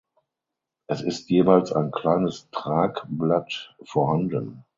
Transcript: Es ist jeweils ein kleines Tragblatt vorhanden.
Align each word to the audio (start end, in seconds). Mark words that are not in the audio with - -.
Es 0.87 1.01
ist 1.01 1.29
jeweils 1.29 1.71
ein 1.71 1.91
kleines 1.91 2.49
Tragblatt 2.49 3.75
vorhanden. 3.83 4.65